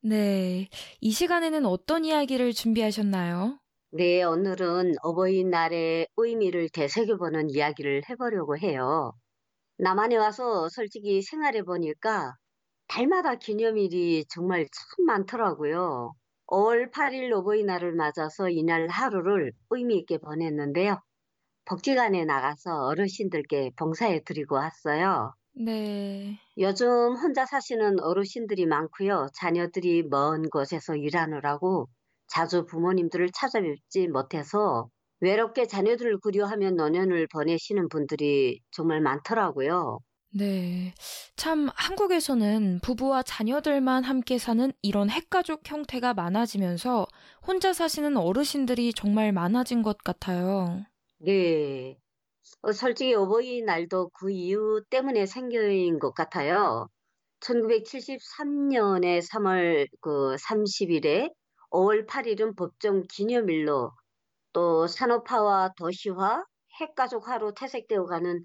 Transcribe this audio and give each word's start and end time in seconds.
네. 0.00 0.68
이 1.00 1.10
시간에는 1.10 1.64
어떤 1.66 2.04
이야기를 2.04 2.52
준비하셨나요? 2.52 3.58
네, 3.90 4.22
오늘은 4.22 4.94
어버이날의 5.02 6.08
의미를 6.16 6.68
되새겨보는 6.70 7.50
이야기를 7.50 8.02
해보려고 8.08 8.56
해요. 8.58 9.12
남한에 9.78 10.16
와서 10.16 10.68
솔직히 10.70 11.22
생활해 11.22 11.62
보니까 11.64 12.34
달마다 12.88 13.36
기념일이 13.36 14.26
정말 14.30 14.66
참 14.72 15.06
많더라고요. 15.06 16.14
5월 16.46 16.90
8일 16.92 17.32
어버이날을 17.32 17.94
맞아서 17.94 18.50
이날 18.50 18.88
하루를 18.88 19.52
의미 19.70 19.98
있게 19.98 20.18
보냈는데요. 20.18 21.00
복지관에 21.66 22.24
나가서 22.26 22.86
어르신들께 22.88 23.72
봉사해 23.78 24.22
드리고 24.24 24.56
왔어요. 24.56 25.34
네. 25.58 26.38
요즘 26.58 26.86
혼자 27.16 27.46
사시는 27.46 28.00
어르신들이 28.00 28.66
많고요. 28.66 29.28
자녀들이 29.34 30.02
먼 30.02 30.42
곳에서 30.50 30.94
일하느라고 30.94 31.88
자주 32.26 32.66
부모님들을 32.66 33.30
찾아뵙지 33.34 34.08
못해서 34.08 34.90
외롭게 35.20 35.66
자녀들을 35.66 36.20
그리워하며 36.20 36.72
노년을 36.72 37.28
보내시는 37.32 37.88
분들이 37.88 38.60
정말 38.72 39.00
많더라고요. 39.00 40.00
네. 40.30 40.94
참, 41.36 41.68
한국에서는 41.74 42.80
부부와 42.82 43.22
자녀들만 43.22 44.04
함께 44.04 44.38
사는 44.38 44.72
이런 44.82 45.08
핵가족 45.10 45.62
형태가 45.70 46.14
많아지면서 46.14 47.06
혼자 47.46 47.72
사시는 47.72 48.16
어르신들이 48.16 48.92
정말 48.92 49.32
많아진 49.32 49.82
것 49.82 49.98
같아요. 49.98 50.84
네. 51.18 51.98
어, 52.62 52.72
솔직히 52.72 53.14
어버이날도 53.14 54.10
그 54.10 54.30
이유 54.30 54.82
때문에 54.90 55.26
생긴 55.26 55.98
것 55.98 56.12
같아요. 56.14 56.88
1973년에 57.40 59.20
3월 59.20 59.86
그 60.00 60.36
30일에 60.38 61.30
5월 61.70 62.06
8일은 62.06 62.54
법정 62.56 63.02
기념일로 63.10 63.92
또 64.54 64.86
산업화와 64.88 65.72
도시화, 65.78 66.44
핵가족화로 66.80 67.54
퇴색되어 67.54 68.06
가는 68.06 68.42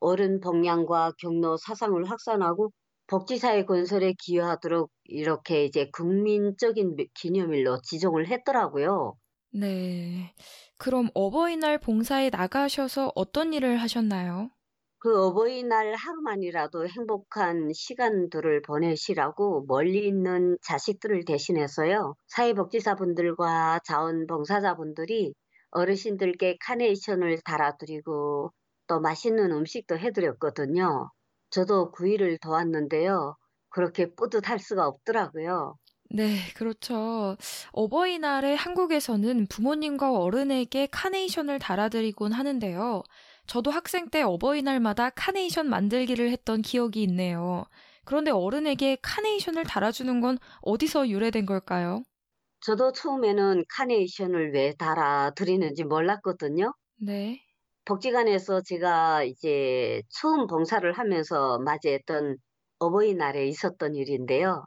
어른 0.00 0.40
복양과 0.40 1.12
경로 1.20 1.56
사상을 1.58 2.04
확산하고 2.10 2.72
복지사회 3.08 3.64
건설에 3.66 4.14
기여하도록 4.24 4.90
이렇게 5.04 5.64
이제 5.64 5.90
국민적인 5.92 6.96
기념일로 7.14 7.80
지정을 7.82 8.28
했더라고요. 8.28 9.16
네. 9.58 10.34
그럼 10.76 11.08
어버이날 11.14 11.78
봉사에 11.78 12.30
나가셔서 12.30 13.12
어떤 13.14 13.52
일을 13.54 13.78
하셨나요? 13.78 14.50
그 14.98 15.24
어버이날 15.26 15.94
하루만이라도 15.94 16.86
행복한 16.88 17.70
시간들을 17.72 18.62
보내시라고 18.62 19.64
멀리 19.66 20.06
있는 20.06 20.58
자식들을 20.62 21.24
대신해서요. 21.24 22.14
사회복지사분들과 22.28 23.80
자원봉사자분들이 23.84 25.34
어르신들께 25.70 26.56
카네이션을 26.60 27.40
달아드리고 27.44 28.50
또 28.88 29.00
맛있는 29.00 29.52
음식도 29.52 29.98
해드렸거든요. 29.98 31.10
저도 31.50 31.90
그 31.92 32.08
일을 32.08 32.38
도왔는데요. 32.38 33.36
그렇게 33.70 34.14
뿌듯할 34.14 34.58
수가 34.58 34.86
없더라고요. 34.88 35.76
네, 36.10 36.36
그렇죠. 36.54 37.36
어버이날에 37.72 38.54
한국에서는 38.54 39.46
부모님과 39.48 40.12
어른에게 40.18 40.86
카네이션을 40.90 41.58
달아드리곤 41.58 42.32
하는데요. 42.32 43.02
저도 43.46 43.70
학생 43.70 44.08
때 44.10 44.22
어버이날마다 44.22 45.10
카네이션 45.10 45.68
만들기를 45.68 46.30
했던 46.30 46.62
기억이 46.62 47.02
있네요. 47.04 47.64
그런데 48.04 48.30
어른에게 48.30 48.98
카네이션을 49.02 49.64
달아주는 49.64 50.20
건 50.20 50.38
어디서 50.62 51.08
유래된 51.08 51.44
걸까요? 51.46 52.02
저도 52.60 52.92
처음에는 52.92 53.64
카네이션을 53.66 54.52
왜 54.52 54.74
달아드리는지 54.74 55.84
몰랐거든요. 55.84 56.74
네. 56.96 57.46
복지관에서 57.84 58.60
제가 58.62 59.22
이제 59.24 60.02
처음 60.10 60.46
봉사를 60.46 60.90
하면서 60.92 61.58
맞이했던 61.60 62.36
어버이날에 62.78 63.46
있었던 63.48 63.94
일인데요. 63.94 64.66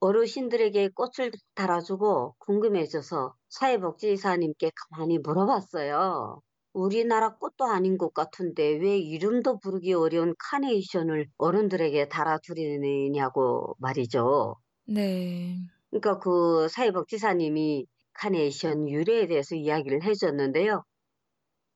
어르신들에게 0.00 0.90
꽃을 0.94 1.30
달아주고 1.54 2.36
궁금해져서 2.38 3.34
사회복지사님께 3.50 4.72
가만히 4.90 5.18
물어봤어요. 5.18 6.40
우리나라 6.72 7.36
꽃도 7.36 7.64
아닌 7.64 7.98
것 7.98 8.14
같은데 8.14 8.78
왜 8.78 8.96
이름도 8.98 9.58
부르기 9.58 9.92
어려운 9.92 10.34
카네이션을 10.38 11.26
어른들에게 11.36 12.08
달아주느냐고 12.08 13.76
말이죠. 13.78 14.56
네. 14.86 15.56
그러니까 15.90 16.18
그 16.18 16.68
사회복지사님이 16.68 17.86
카네이션 18.14 18.88
유래에 18.88 19.26
대해서 19.26 19.54
이야기를 19.54 20.04
해줬는데요. 20.04 20.84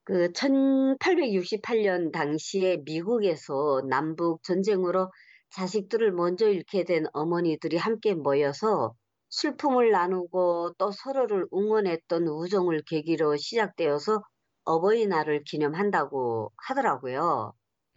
그 0.04 0.28
1868년 0.32 2.12
당시에 2.12 2.78
미국에서 2.84 3.82
남북 3.88 4.42
전쟁으로 4.42 5.10
자식들을 5.54 6.12
먼저 6.12 6.48
잃게 6.48 6.84
된 6.84 7.06
어머니들이 7.12 7.76
함께 7.78 8.15
모여서 8.15 8.94
슬픔을 9.31 9.91
나누고 9.91 10.75
또 10.78 10.91
서로를 10.92 11.47
응원했던 11.53 12.28
우정을 12.28 12.82
계기로 12.87 13.37
시작되어서 13.37 14.22
어버이날을 14.65 15.44
기념한다고 15.44 16.53
하더라고요. 16.56 17.54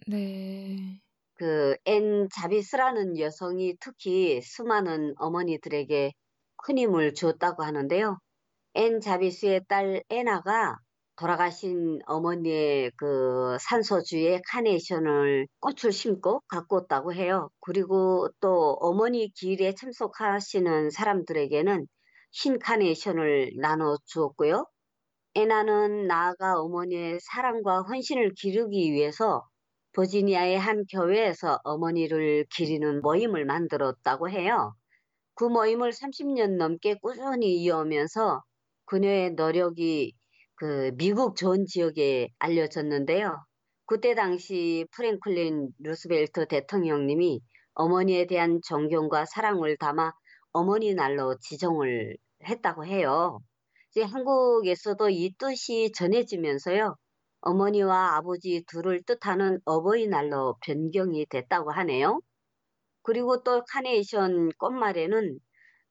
네. 0.08 1.02
그 1.36 1.76
앤 1.86 2.28
자비스라는 2.30 3.18
여성이 3.18 3.76
특히 3.80 4.40
수많은 4.42 5.14
어머니들에게 5.18 6.14
큰 6.58 6.78
힘을 6.78 7.14
주었다고 7.16 7.64
하는데요. 7.64 8.20
앤 8.76 9.02
자비스의 9.02 9.66
딸 9.68 10.04
애나가 10.10 10.78
돌아가신 11.18 12.00
어머니의 12.06 12.92
그 12.96 13.58
산소 13.60 14.01
주위에 14.01 14.42
카네이션을 14.48 15.48
꽃을 15.60 15.92
심고 15.92 16.42
갖고 16.48 16.78
왔다고 16.78 17.14
해요. 17.14 17.50
그리고 17.60 18.30
또 18.40 18.78
어머니 18.82 19.30
기일에 19.34 19.74
참석하시는 19.74 20.92
사람들에게는 20.92 21.88
흰 22.32 22.60
카네이션을 22.60 23.54
나눠 23.60 23.98
주었고요. 24.06 24.68
애나는 25.36 26.08
나아가 26.08 26.60
어머니의 26.60 27.20
사랑과 27.22 27.82
헌신을 27.82 28.34
기르기 28.36 28.92
위해서 28.92 29.44
버지니아의 29.94 30.60
한 30.60 30.84
교회에서 30.92 31.60
어머니를 31.64 32.46
기리는 32.56 33.02
모임을 33.02 33.46
만들었다고 33.46 34.30
해요. 34.30 34.74
그 35.36 35.46
모임을 35.46 35.92
30년 35.92 36.58
넘게 36.58 36.96
꾸준히 37.02 37.58
이어오면서 37.64 38.44
그녀의 38.86 39.32
노력이 39.34 40.14
그 40.58 40.92
미국 40.98 41.36
전 41.36 41.66
지역에 41.68 42.30
알려졌는데요. 42.40 43.46
그때 43.86 44.16
당시 44.16 44.86
프랭클린 44.92 45.70
루스벨트 45.80 46.48
대통령님이 46.48 47.42
어머니에 47.76 48.26
대한 48.26 48.60
존경과 48.66 49.26
사랑을 49.26 49.78
담아 49.78 50.12
어머니 50.52 50.96
날로 50.96 51.38
지정을 51.40 52.18
했다고 52.44 52.86
해요. 52.86 53.40
이제 53.92 54.02
한국에서도 54.02 55.10
이 55.10 55.34
뜻이 55.38 55.92
전해지면서요. 55.96 56.96
어머니와 57.42 58.16
아버지 58.18 58.64
둘을 58.68 59.04
뜻하는 59.04 59.60
어버이날로 59.64 60.58
변경이 60.66 61.28
됐다고 61.28 61.72
하네요. 61.72 62.20
그리고 63.04 63.44
또 63.44 63.64
카네이션 63.70 64.50
꽃말에는 64.58 65.40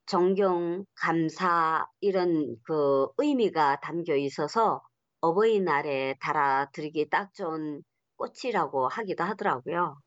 존경, 0.07 0.85
감사 0.95 1.87
이런 2.01 2.57
그 2.65 3.09
의미가 3.19 3.81
담겨 3.81 4.15
있어서 4.17 4.83
어버이날에 5.21 6.17
달아드리기 6.21 7.11
딱 7.11 7.35
좋은 7.35 7.83
꽃이라고 8.17 8.89
하기도 8.89 9.25
하더라고요. 9.25 9.99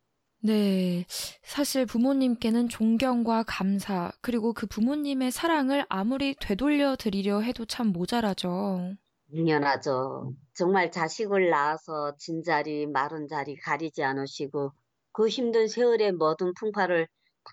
네. 0.42 1.06
사실 1.44 1.86
부모님께는 1.86 2.70
존경과 2.70 3.44
감사, 3.44 4.12
그리고 4.22 4.54
그 4.54 4.68
부모님의 4.68 5.32
사랑을 5.32 5.86
아무리 5.90 6.34
되돌려 6.36 6.96
드리려 6.96 7.42
해도 7.42 7.66
참 7.66 7.88
모자라죠. 7.88 8.96
당연하죠. 9.32 10.34
정말 10.54 10.92
자식을 10.92 11.50
낳아서 11.50 12.16
진자리, 12.18 12.88
마른 12.88 13.28
자리 13.28 13.58
가리지 13.58 14.02
않으시고 14.02 14.72
그 15.12 15.28
힘든 15.28 15.68
세월의 15.68 16.14
모든 16.14 16.54
풍파를 16.54 17.08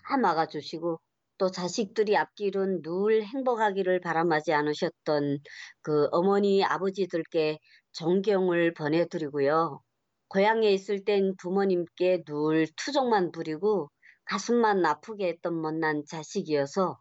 다 0.07 0.17
막아주시고 0.17 0.99
또 1.37 1.51
자식들이 1.51 2.17
앞길은 2.17 2.81
늘 2.81 3.23
행복하기를 3.23 4.01
바람하지 4.01 4.53
않으셨던 4.53 5.39
그 5.81 6.07
어머니 6.11 6.63
아버지들께 6.63 7.59
존경을 7.93 8.73
보내드리고요. 8.73 9.81
고향에 10.29 10.71
있을 10.71 11.05
땐 11.05 11.35
부모님께 11.37 12.23
늘 12.25 12.67
투정만 12.75 13.31
부리고 13.31 13.89
가슴만 14.25 14.85
아프게 14.85 15.27
했던 15.27 15.61
못난 15.61 16.03
자식이어서 16.05 16.99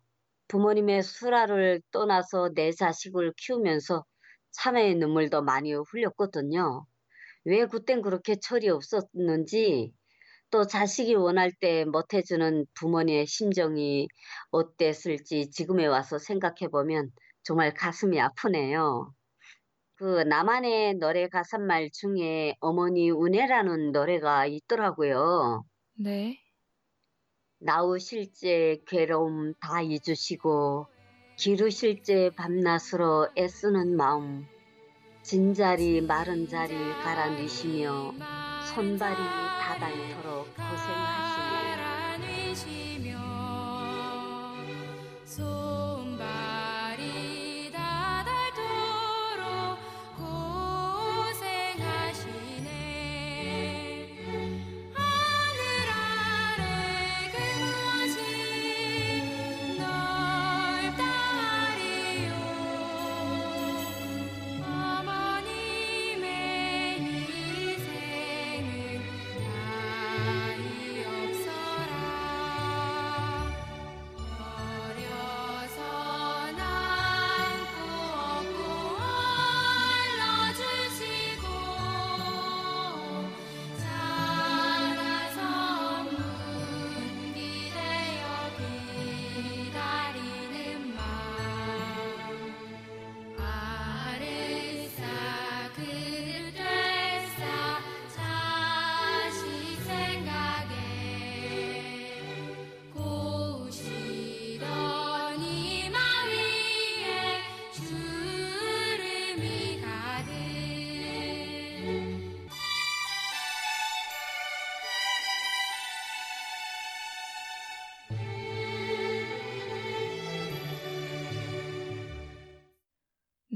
부모님의 0.48 1.02
수라를 1.02 1.82
떠나서 1.90 2.50
내 2.54 2.70
자식을 2.70 3.32
키우면서 3.36 4.04
참회의 4.52 4.94
눈물도 4.94 5.42
많이 5.42 5.72
흘렸거든요. 5.74 6.86
왜 7.44 7.66
그땐 7.66 8.02
그렇게 8.02 8.36
철이 8.36 8.68
없었는지 8.68 9.92
또 10.50 10.66
자식이 10.66 11.14
원할 11.14 11.52
때 11.60 11.84
못해주는 11.84 12.66
부모님의 12.74 13.26
심정이 13.26 14.08
어땠을지 14.50 15.50
지금에 15.50 15.86
와서 15.86 16.18
생각해보면 16.18 17.10
정말 17.42 17.74
가슴이 17.74 18.20
아프네요. 18.20 19.12
그 19.96 20.22
나만의 20.22 20.94
노래 20.94 21.28
가사말 21.28 21.90
중에 21.90 22.54
어머니 22.60 23.10
은혜라는 23.10 23.92
노래가 23.92 24.46
있더라고요. 24.46 25.64
네. 25.94 26.38
나우실 27.58 28.32
제 28.34 28.82
괴로움 28.86 29.54
다 29.60 29.80
잊으시고 29.80 30.86
기르실 31.36 32.02
제 32.02 32.30
밤낮으로 32.36 33.28
애쓰는 33.36 33.96
마음 33.96 34.46
진자리 35.22 36.02
마른 36.02 36.46
자리 36.46 36.74
가라뉘시며 37.02 38.45
손발이 38.74 39.16
다 39.16 39.76
닳도록 39.78 40.48
고생하시네 40.56 41.45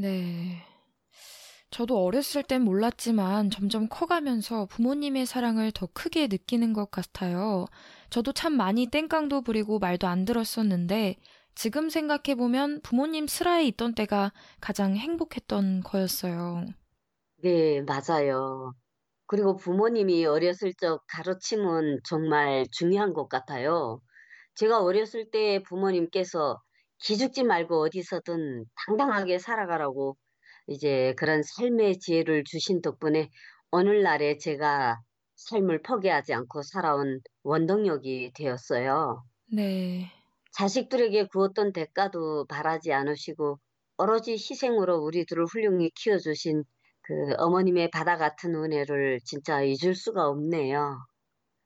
네. 0.01 0.63
저도 1.71 2.03
어렸을 2.03 2.43
땐 2.43 2.63
몰랐지만 2.63 3.51
점점 3.51 3.87
커가면서 3.87 4.65
부모님의 4.67 5.27
사랑을 5.27 5.71
더 5.73 5.87
크게 5.93 6.27
느끼는 6.27 6.73
것 6.73 6.91
같아요. 6.91 7.67
저도 8.09 8.33
참 8.33 8.55
많이 8.55 8.87
땡깡도 8.87 9.43
부리고 9.43 9.79
말도 9.79 10.07
안 10.07 10.25
들었었는데 10.25 11.17
지금 11.55 11.91
생각해보면 11.91 12.81
부모님 12.81 13.27
슬하에 13.27 13.67
있던 13.67 13.95
때가 13.95 14.33
가장 14.61 14.97
행복했던 14.97 15.83
거였어요. 15.83 16.65
네, 17.43 17.83
맞아요. 17.83 18.73
그리고 19.27 19.57
부모님이 19.57 20.25
어렸을 20.25 20.73
적 20.75 21.03
가르침은 21.09 22.01
정말 22.05 22.65
중요한 22.73 23.13
것 23.13 23.29
같아요. 23.29 24.01
제가 24.55 24.83
어렸을 24.83 25.31
때 25.31 25.63
부모님께서 25.63 26.59
기죽지 27.03 27.45
말고 27.45 27.83
어디서든 27.83 28.65
당당하게 28.87 29.39
살아가라고 29.39 30.17
이제 30.67 31.15
그런 31.19 31.43
삶의 31.43 31.99
지혜를 31.99 32.45
주신 32.45 32.81
덕분에 32.83 33.29
오늘날에 33.73 34.39
제가 34.39 35.01
삶을 35.37 35.83
포기하지 35.83 36.35
않고 36.35 36.63
살아온 36.63 37.21
원동력이 37.43 38.33
되었어요. 38.35 39.25
네. 39.53 40.11
자식들에게 40.53 41.27
그 41.33 41.41
어떤 41.43 41.73
대가도 41.73 42.47
바라지 42.47 42.93
않으시고 42.93 43.59
오로지 43.99 44.33
희생으로 44.35 44.99
우리들을 44.99 45.45
훌륭히 45.47 45.91
키워주신 45.91 46.63
그 47.03 47.35
어머님의 47.39 47.91
바다 47.91 48.17
같은 48.17 48.55
은혜를 48.55 49.21
진짜 49.25 49.63
잊을 49.63 49.95
수가 49.97 50.29
없네요. 50.29 50.99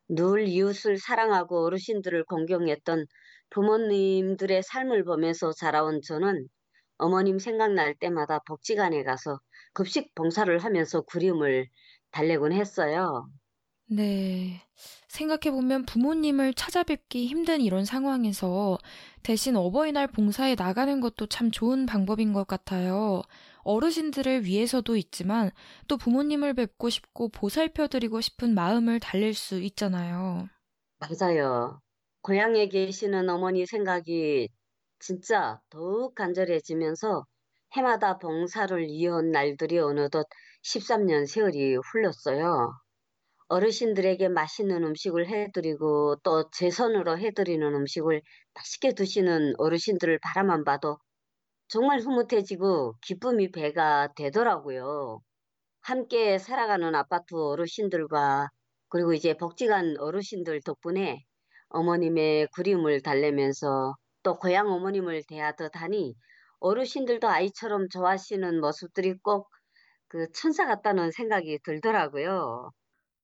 늘 0.09 0.49
이웃을 0.49 0.99
사랑하고 0.99 1.65
어르신들을 1.67 2.25
공경했던 2.25 3.07
부모님들의 3.51 4.63
삶을 4.63 5.05
보면서 5.05 5.53
자라온 5.53 6.01
저는 6.03 6.49
어머님 6.99 7.39
생각날 7.39 7.95
때마다 7.95 8.41
복지관에 8.47 9.03
가서 9.05 9.41
급식 9.73 10.15
봉사를 10.15 10.57
하면서 10.59 11.03
그리움을 11.03 11.69
달래곤 12.11 12.53
했어요. 12.53 13.29
네. 13.87 14.63
생각해보면 15.09 15.85
부모님을 15.87 16.55
찾아뵙기 16.55 17.27
힘든 17.27 17.61
이런 17.61 17.85
상황에서 17.85 18.79
대신 19.23 19.57
어버이날 19.57 20.09
봉사에 20.09 20.55
나가는 20.55 21.01
것도 21.01 21.27
참 21.27 21.51
좋은 21.51 21.87
방법인 21.87 22.33
것 22.33 22.47
같아요. 22.47 23.23
어르신들을 23.65 24.45
위해서도 24.45 24.97
있지만 24.97 25.51
또 25.89 25.97
부모님을 25.97 26.55
뵙고 26.55 26.91
싶고 26.91 27.29
보살펴드리고 27.31 28.21
싶은 28.21 28.55
마음을 28.55 29.01
달랠 29.01 29.35
수 29.35 29.61
있잖아요. 29.61 30.49
맞아요. 30.99 31.81
고향에 32.23 32.69
계시는 32.69 33.29
어머니 33.29 33.67
생각이 33.67 34.49
진짜 34.99 35.61
더욱 35.71 36.15
간절해지면서 36.15 37.27
해마다 37.77 38.19
봉사를 38.19 38.89
이어온 38.89 39.31
날들이 39.31 39.79
어느덧 39.79 40.27
13년 40.63 41.27
세월이 41.27 41.77
흘렀어요. 41.77 42.73
어르신들에게 43.49 44.29
맛있는 44.31 44.85
음식을 44.85 45.29
해드리고 45.29 46.17
또 46.25 46.51
제 46.53 46.71
손으로 46.71 47.19
해드리는 47.19 47.63
음식을 47.75 48.23
맛있게 48.55 48.95
드시는 48.95 49.55
어르신들을 49.59 50.19
바라만 50.23 50.65
봐도 50.65 50.99
정말 51.69 52.01
흐뭇해지고 52.01 52.95
기쁨이 53.03 53.51
배가 53.51 54.09
되더라고요. 54.17 55.21
함께 55.83 56.39
살아가는 56.39 56.95
아파트 56.95 57.35
어르신들과 57.37 58.49
그리고 58.89 59.15
이제 59.15 59.37
복지관 59.37 59.97
어르신들 59.99 60.61
덕분에 60.65 61.25
어머님의 61.71 62.49
그림을 62.55 63.03
달래면서 63.03 63.95
또 64.23 64.39
고향 64.39 64.69
어머님을 64.73 65.23
대하듯 65.29 65.73
하니 65.77 66.15
어르신들도 66.61 67.29
아이처럼 67.29 67.89
좋아하시는 67.91 68.61
모습들이 68.61 69.15
꼭 69.23 69.49
그 70.09 70.31
천사 70.33 70.67
같다는 70.67 71.11
생각이 71.13 71.59
들더라고요. 71.65 72.71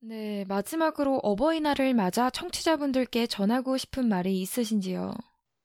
네, 0.01 0.45
마지막으로 0.47 1.17
어버이날을 1.23 1.95
맞아 1.95 2.29
청취자분들께 2.31 3.27
전하고 3.27 3.77
싶은 3.79 4.09
말이 4.09 4.41
있으신지요? 4.41 5.13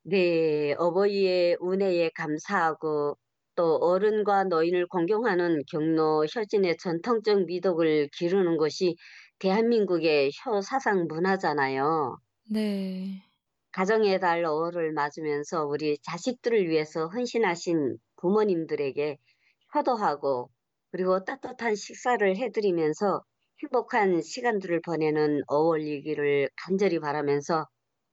네, 0.08 0.74
어버이의 0.78 1.58
은혜에 1.62 2.12
감사하고 2.16 3.18
또 3.56 3.76
어른과 3.78 4.44
노인을 4.46 4.88
공경하는 4.88 5.64
경로 5.72 6.26
효진의 6.26 6.78
전통적 6.78 7.46
미덕을 7.46 8.10
기르는 8.18 8.58
것이 8.58 8.96
대한민국의 9.40 10.32
효사상 10.46 11.08
문화잖아요. 11.10 12.18
네. 12.50 13.26
가정의 13.74 14.20
달 14.20 14.44
5월을 14.44 14.92
맞으면서 14.94 15.66
우리 15.66 16.00
자식들을 16.02 16.68
위해서 16.68 17.08
헌신하신 17.10 17.98
부모님들에게 18.16 19.18
효도하고 19.76 20.50
그리고 20.92 21.24
따뜻한 21.26 21.76
식사를 21.76 22.38
해드리면서 22.38 23.24
행복한 23.64 24.22
시간들을 24.22 24.82
보내는 24.82 25.42
5월이기를 25.48 26.50
간절히 26.64 27.00
바라면서 27.00 27.68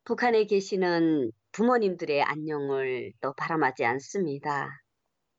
북한에 0.05 0.45
계시는 0.47 1.33
부모님들의 1.53 2.23
안녕을 2.23 3.13
또 3.21 3.33
바람하지 3.35 3.85
않습니다. 3.85 4.83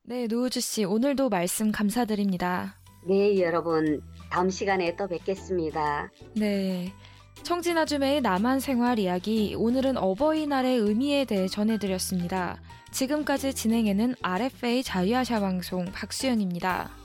네, 0.04 0.28
노우주 0.28 0.62
씨, 0.62 0.86
오늘도 0.86 1.30
말씀 1.30 1.72
감사드립니다. 1.72 2.80
네, 3.08 3.40
여러분. 3.42 4.02
다음 4.32 4.50
시간에 4.50 4.96
또 4.96 5.08
뵙겠습니다. 5.08 6.10
네. 6.36 6.94
청진아줌의 7.42 8.22
남한 8.22 8.60
생활 8.60 9.00
이야기, 9.00 9.56
오늘은 9.58 9.98
어버이날의 9.98 10.78
의미에 10.78 11.26
대해 11.26 11.48
전해드렸습니다. 11.48 12.62
지금까지 12.92 13.54
진행에는 13.54 14.16
RFA 14.22 14.84
자유아시아 14.84 15.40
방송 15.40 15.86
박수연입니다. 15.86 17.03